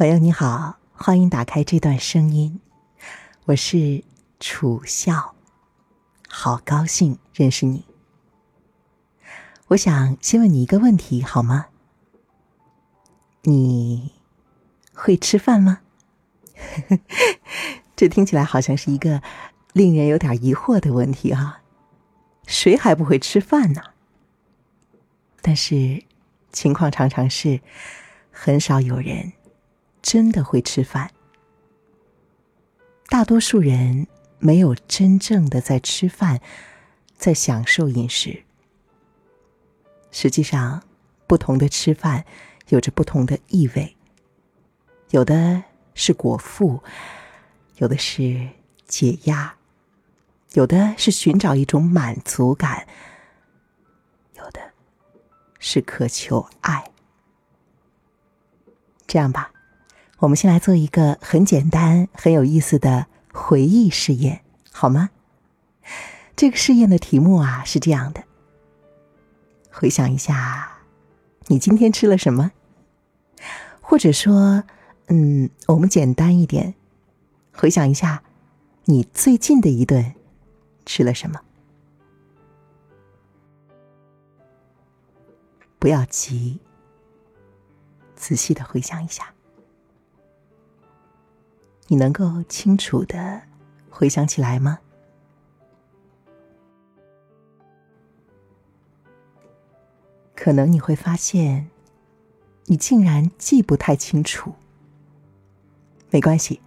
[0.00, 2.58] 朋友你好，欢迎打开这段声音，
[3.44, 4.02] 我是
[4.38, 5.34] 楚笑，
[6.26, 7.84] 好高兴认识你。
[9.66, 11.66] 我想先问你一个问题好吗？
[13.42, 14.14] 你
[14.94, 15.80] 会吃饭吗？
[17.94, 19.22] 这听起来好像是一个
[19.74, 21.60] 令人有点疑惑的问题啊，
[22.46, 23.82] 谁还不会吃饭呢？
[25.42, 26.02] 但是
[26.50, 27.60] 情况常常是，
[28.30, 29.34] 很少有人
[30.02, 31.10] 真的会吃饭，
[33.08, 34.06] 大多数人
[34.38, 36.40] 没有真正的在吃饭，
[37.16, 38.44] 在享受饮食。
[40.10, 40.82] 实际上，
[41.26, 42.24] 不同的吃饭
[42.68, 43.96] 有着不同的意味，
[45.10, 45.62] 有的
[45.94, 46.82] 是果腹，
[47.76, 48.48] 有的是
[48.86, 49.54] 解压，
[50.54, 52.88] 有的是寻找一种满足感，
[54.34, 54.72] 有的
[55.58, 56.90] 是渴求爱。
[59.06, 59.52] 这样吧，
[60.20, 65.08] 我们先来做一个很简单、很有意思的回忆试验，好吗？
[66.36, 68.22] 这个试验的题目啊是这样的。
[69.70, 70.80] 回想一下，
[71.46, 72.52] 你今天吃了什么？
[73.80, 74.62] 或者说，
[75.06, 76.74] 嗯，我们简单一点，
[77.54, 78.22] 回想一下，
[78.84, 80.14] 你最近的一顿
[80.84, 81.40] 吃了什么？
[85.78, 86.60] 不要急，
[88.14, 89.32] 仔细的回想一下，
[91.92, 93.42] 你能够清楚的
[93.90, 94.78] 回想起来吗？
[100.36, 101.68] 可能你会发现，
[102.66, 104.54] 你竟然记不太清楚。
[106.10, 106.60] 没关系，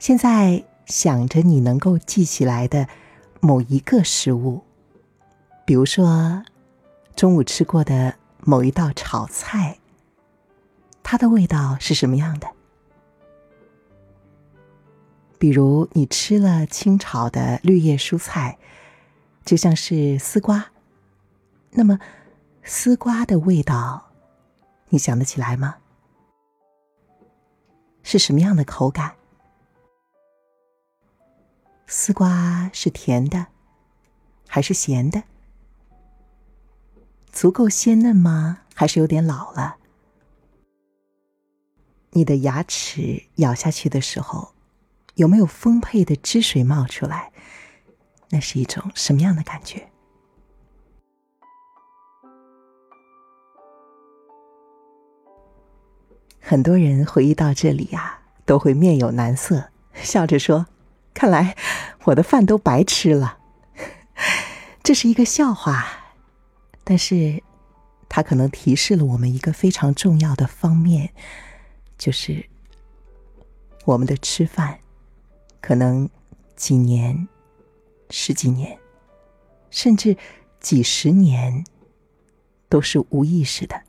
[0.00, 2.88] 现在想着你能够记起来的
[3.38, 4.62] 某一个食物，
[5.64, 6.42] 比如说
[7.14, 9.78] 中午吃过的某一道炒菜，
[11.04, 12.48] 它的味道是什么样的？
[15.42, 18.60] 比如你吃了清炒的绿叶蔬菜，
[19.44, 20.70] 就像是丝瓜，
[21.72, 21.98] 那么。
[22.62, 24.12] 丝瓜的味道，
[24.90, 25.78] 你想得起来吗？
[28.04, 29.16] 是什么样的口感？
[31.88, 33.48] 丝瓜是甜的，
[34.46, 35.24] 还是咸的？
[37.32, 38.60] 足够鲜嫩吗？
[38.76, 39.78] 还是有点老了？
[42.10, 44.54] 你的牙齿咬下去的时候，
[45.14, 47.32] 有没有丰沛的汁水冒出来？
[48.30, 49.88] 那是一种什么样的感觉？
[56.40, 60.66] 很多人回忆到这里呀，都会面有难色，笑着说
[61.14, 61.56] ：“看来
[62.04, 63.38] 我的饭都白吃了。”
[64.82, 65.86] 这是一个笑话，
[66.84, 67.42] 但是
[68.08, 71.12] 它可能提示了我们一个非常重要的方面，
[71.96, 72.46] 就是
[73.84, 74.80] 我们的吃饭
[75.62, 76.10] 可能
[76.56, 77.28] 几年、
[78.10, 78.78] 十几年，
[79.70, 80.16] 甚至
[80.60, 81.64] 几十年
[82.68, 83.82] 都是无意识的。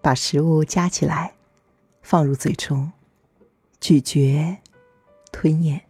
[0.00, 1.34] 把食物夹起来，
[2.00, 2.92] 放入嘴中，
[3.80, 4.58] 咀嚼、
[5.30, 5.82] 吞咽。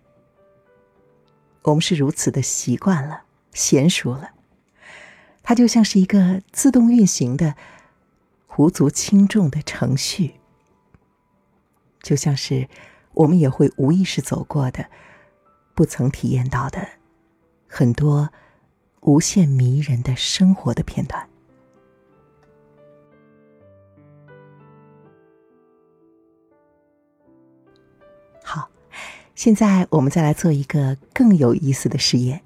[1.62, 4.32] 我们是如此的习惯了、娴熟了，
[5.42, 7.54] 它就像是一个自动运行的、
[8.56, 10.40] 无足轻重的程序，
[12.02, 12.68] 就像是
[13.12, 14.86] 我们也会无意识走过的、
[15.74, 16.88] 不曾体验到的
[17.66, 18.30] 很多
[19.00, 21.28] 无限迷人的生活的片段。
[28.42, 28.70] 好
[29.34, 32.42] 现在我们再来做一个更有意思的实验。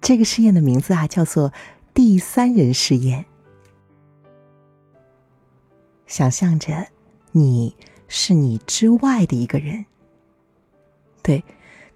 [0.00, 1.52] 这个实验的名字啊，叫做
[1.92, 3.26] “第三人实验”。
[6.06, 6.88] 想象着
[7.32, 7.76] 你
[8.12, 9.86] 是你之外的一个人，
[11.22, 11.44] 对，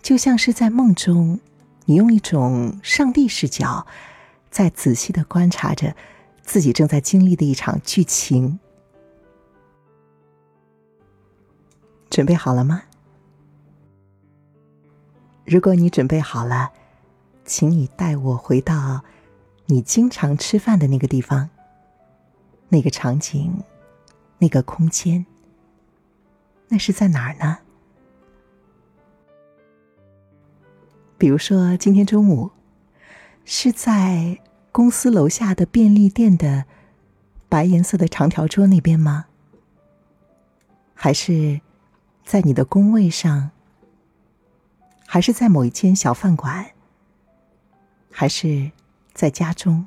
[0.00, 1.40] 就像是在梦中，
[1.86, 3.84] 你用一种上帝视角，
[4.48, 5.96] 在仔细的观察着
[6.40, 8.60] 自己正在经历的一场剧情。
[12.08, 12.84] 准备好了吗？
[15.44, 16.70] 如果你准备好了，
[17.44, 19.02] 请你带我回到
[19.66, 21.50] 你经常吃饭的那个地方、
[22.68, 23.64] 那个场景、
[24.38, 25.26] 那个空间。
[26.74, 27.58] 那是在哪儿呢？
[31.16, 32.50] 比如说，今天中午
[33.44, 34.40] 是在
[34.72, 36.64] 公司楼下的便利店的
[37.48, 39.26] 白颜色的长条桌那边吗？
[40.94, 41.60] 还是
[42.24, 43.52] 在你的工位上？
[45.06, 46.72] 还是在某一间小饭馆，
[48.10, 48.72] 还是
[49.12, 49.86] 在家中，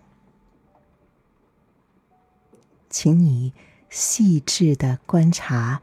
[2.90, 3.52] 请你
[3.90, 5.82] 细致的观察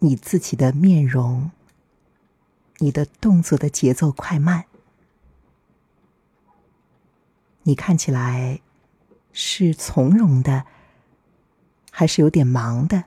[0.00, 1.50] 你自己的面容，
[2.78, 4.64] 你的动作的节奏快慢，
[7.64, 8.62] 你看起来
[9.32, 10.64] 是从容的，
[11.90, 13.04] 还是有点忙的，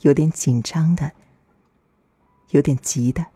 [0.00, 1.12] 有点紧张的，
[2.50, 3.26] 有点急的？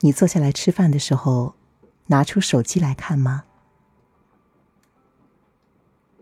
[0.00, 1.56] 你坐下来吃饭的时候，
[2.06, 3.44] 拿出手机来看吗？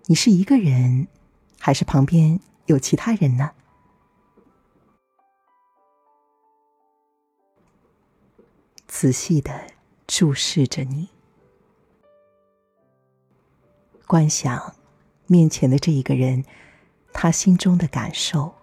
[0.06, 1.08] 你是一个人，
[1.58, 3.52] 还是旁边有其他人呢？
[8.86, 9.68] 仔细的
[10.06, 11.08] 注视着你，
[14.06, 14.76] 观想
[15.26, 16.44] 面前的这一个人，
[17.12, 18.54] 他心中的感受，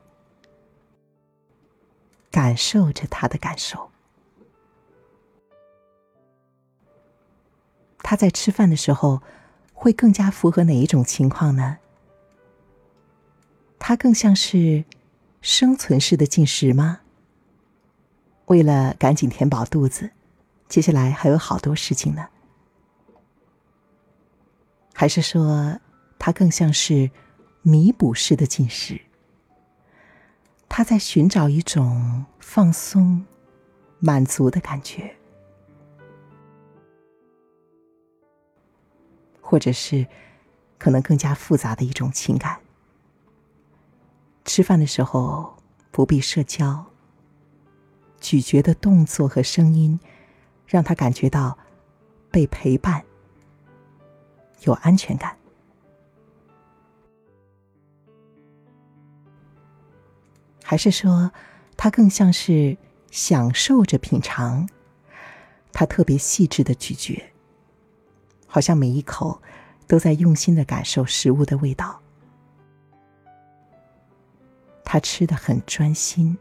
[2.31, 3.91] 感受着他的感受。
[7.97, 9.21] 他在吃饭的时候，
[9.73, 11.79] 会更加符合哪一种情况呢？
[13.79, 14.83] 他更像是
[15.41, 16.99] 生存式的进食吗？
[18.45, 20.11] 为了赶紧填饱肚子，
[20.67, 22.27] 接下来还有好多事情呢？
[24.93, 25.79] 还是说，
[26.19, 27.09] 他更像是
[27.61, 28.99] 弥补式的进食？
[30.67, 33.25] 他在寻找一种放松、
[33.99, 35.15] 满足的感觉？
[39.41, 40.05] 或者是，
[40.77, 42.59] 可能更加复杂的一种情感。
[44.49, 45.55] 吃饭的时候
[45.91, 46.83] 不必社交，
[48.19, 49.99] 咀嚼的动作和声音，
[50.65, 51.55] 让他感觉到
[52.31, 53.05] 被陪伴，
[54.61, 55.37] 有安全感。
[60.63, 61.31] 还是说，
[61.77, 62.75] 他更像是
[63.11, 64.67] 享受着品尝，
[65.71, 67.23] 他特别细致的咀嚼。
[68.47, 69.43] 好像每一口
[69.85, 72.01] 都在用心的感受食物的味道，
[74.91, 76.35] 他吃的很专心。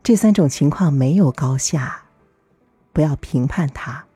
[0.00, 2.04] 这三种情况没有高下，
[2.92, 4.06] 不要评判他，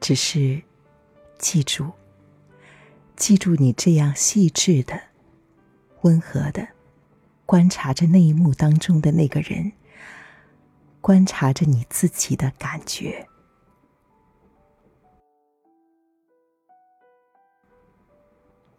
[0.00, 0.60] 只是
[1.38, 1.92] 记住，
[3.14, 5.00] 记住你这样细致的、
[6.00, 6.66] 温和的
[7.46, 9.70] 观察着那一幕当中的那个人。
[11.00, 13.28] 观察着你自己的感觉。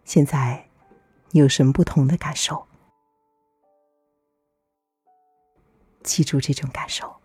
[0.04, 0.68] 现在，
[1.32, 2.66] 你有什么不同的感受？
[6.04, 7.16] 记住这种感受。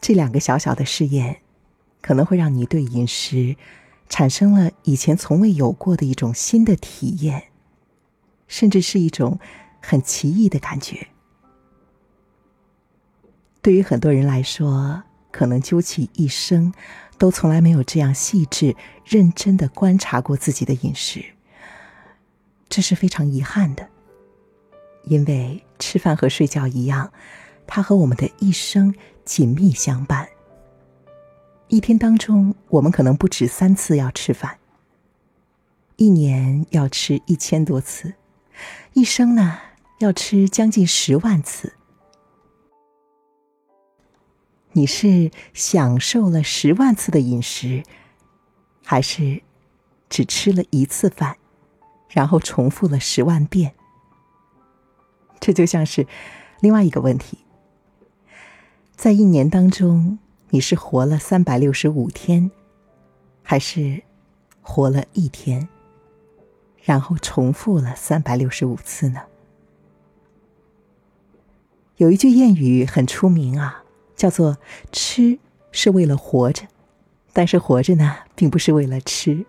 [0.00, 1.42] 这两个小小的试验，
[2.00, 3.56] 可能会让你对饮食。
[4.08, 7.50] 产生了以前从未有过的一种新的体验，
[8.46, 9.40] 甚至是一种
[9.82, 11.08] 很奇异的感觉。
[13.66, 15.02] 对于很多人来说，
[15.32, 16.72] 可能究其一生
[17.18, 21.24] 都从来没有这样细致、认真的观察过自己的饮食，
[22.68, 23.88] 这是非常遗憾的。
[25.06, 27.12] 因为吃饭和睡觉一样，
[27.66, 30.28] 它和我们的一生紧密相伴。
[31.66, 34.58] 一天当中，我们可能不止三次要吃饭。
[35.96, 38.14] 一年要吃一千多次，
[38.92, 39.58] 一生呢
[39.98, 41.72] 要吃将近十万次。
[44.76, 47.82] 你是享受了十万次的饮食，
[48.84, 49.42] 还是
[50.10, 51.38] 只吃了一次饭，
[52.10, 53.74] 然后重复了十万遍？
[55.40, 56.06] 这就像是
[56.60, 57.38] 另外一个问题，
[58.94, 60.18] 在一年当中。
[60.50, 62.52] 你是活了三百六十五天，
[63.42, 64.04] 还是
[64.62, 65.68] 活了一天，
[66.80, 69.22] 然后重复了三百六十五次呢？
[71.96, 73.82] 有一句谚语很出名啊，
[74.16, 74.58] 叫做
[74.90, 75.38] “吃
[75.70, 76.66] 是为了活着”，
[77.32, 79.46] 但是活着呢，并不是为了吃。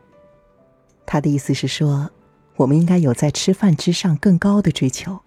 [1.05, 2.11] 他的意思是说，
[2.57, 5.19] 我们应该有在吃饭之上更高的追求，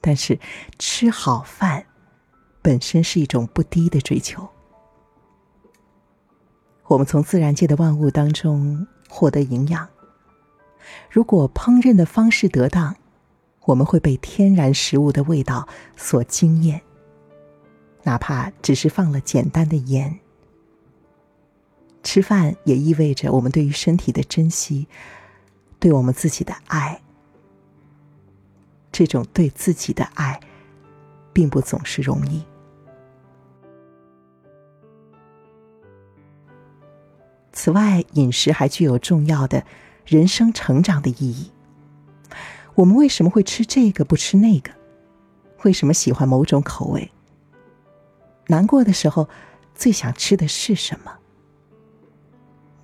[0.00, 0.40] 但是
[0.78, 1.86] 吃好饭。
[2.62, 4.48] 本身是一种不低的追求。
[6.86, 9.86] 我们从自然界的万物当中获得营养，
[11.10, 12.96] 如果烹饪的方式得当，
[13.66, 16.80] 我们会被天然食物的味道所惊艳。
[18.04, 20.20] 哪怕只是放了简单的盐。
[22.02, 24.86] 吃饭也意味着我们对于身体的珍惜，
[25.80, 27.00] 对我们自己的爱。
[28.92, 30.38] 这种对自己的爱，
[31.32, 32.44] 并不总是容易。
[37.52, 39.64] 此外，饮食还具有重要的
[40.04, 41.50] 人生成长的意义。
[42.74, 44.70] 我们为什么会吃这个不吃那个？
[45.62, 47.10] 为什么喜欢某种口味？
[48.46, 49.28] 难过的时候，
[49.74, 51.12] 最想吃的是什么？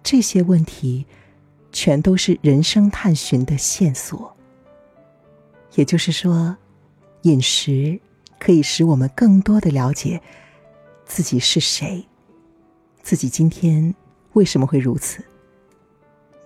[0.02, 1.06] 这些问题，
[1.72, 4.36] 全都是人生探寻的线索。
[5.74, 6.56] 也就是说，
[7.22, 8.00] 饮食
[8.38, 10.20] 可以使我们更多的了解
[11.04, 12.06] 自己是谁，
[13.02, 13.94] 自己今天
[14.32, 15.22] 为什么会如此。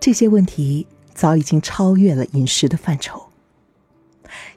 [0.01, 3.31] 这些问题早已经超越了饮食的范畴。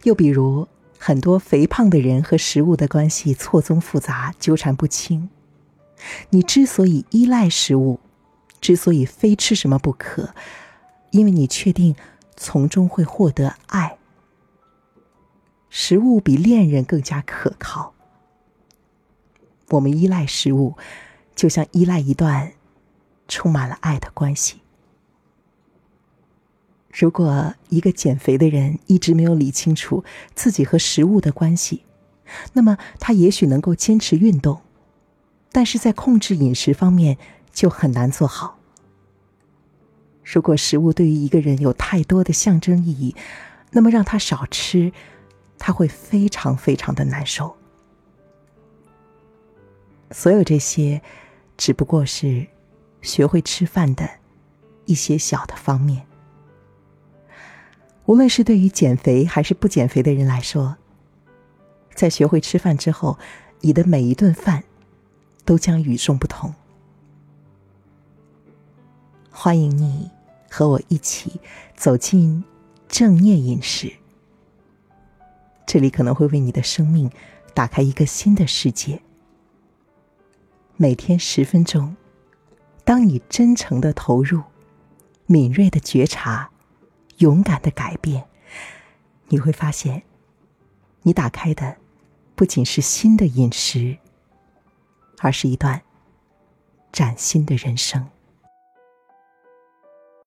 [0.04, 0.68] 又比如，
[1.08, 5.30] 很多肥胖的人和食物的关系错综复杂、纠缠不清。
[6.32, 8.02] 你之所以依赖食物，
[8.60, 10.36] 之所以非吃什么不可，
[11.12, 11.96] 因为你确定
[12.36, 13.98] 从中会获得爱。
[15.70, 17.94] 食物比恋人更加可靠。
[19.70, 20.76] 我们依赖食物，
[21.34, 22.52] 就像依赖一段
[23.30, 24.60] 充满了爱的关系。
[27.00, 31.84] 如果一个减肥的人一直没有理清楚自己和食物的关系，
[32.54, 34.62] 那么他也许能够坚持运动，
[35.52, 37.20] 但是在控制饮食方面
[37.54, 38.58] 就很难做好。
[40.24, 43.16] 如果食物对于一个人有太多的象征意义，
[43.70, 44.92] 那么让他少吃，
[45.60, 47.56] 他会非常非常的难受。
[50.10, 51.00] 所有这些，
[51.58, 52.48] 只不过是
[53.04, 54.10] 学会吃饭的
[54.86, 56.07] 一些小的方面。
[58.08, 60.78] 无论是对于减肥还是不减肥的人来说，
[61.94, 63.20] 在学会吃饭之后，
[63.60, 64.64] 你的每一顿饭
[65.44, 66.56] 都将与众不同。
[69.30, 70.10] 欢迎你
[70.50, 71.42] 和我一起
[71.76, 72.46] 走进
[72.88, 73.92] 正念饮食，
[75.66, 77.12] 这里可能会为你的生命
[77.54, 79.02] 打开一个新的世界。
[80.78, 81.98] 每天十分钟，
[82.86, 84.44] 当你真诚的投入，
[85.26, 86.52] 敏锐的觉察。
[87.18, 88.28] 勇敢的改变，
[89.28, 90.04] 你会发现，
[91.02, 91.78] 你打开的
[92.36, 93.98] 不仅是新的饮食，
[95.20, 95.82] 而是一段
[96.92, 98.10] 崭新的人生。